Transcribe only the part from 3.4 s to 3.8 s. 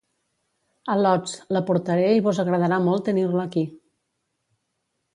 aquí.